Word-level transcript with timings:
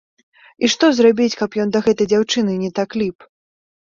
І 0.67 0.67
што 0.73 0.85
зрабіць, 0.99 1.35
каб 1.41 1.57
ён 1.63 1.69
да 1.75 1.81
гэтай 1.87 2.09
дзяўчыны 2.13 2.57
не 2.63 2.71
так 2.79 2.89
ліп?!. 3.03 3.17